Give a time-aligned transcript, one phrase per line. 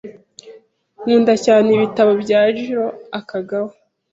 [1.01, 2.87] Nkunda cyane ibitabo bya Jiro
[3.19, 3.71] Akagawa.